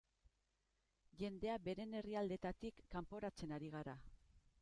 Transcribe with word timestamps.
Jendea 1.19 1.57
beren 1.67 1.93
herrialdeetatik 2.01 2.83
kanporatzen 2.97 3.57
ari 3.59 3.73
gara. 3.79 3.97